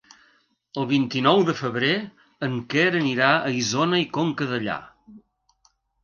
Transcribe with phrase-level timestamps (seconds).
[0.83, 1.91] El vint-i-nou de febrer
[2.47, 4.79] en Quer anirà a Isona i Conca Dellà.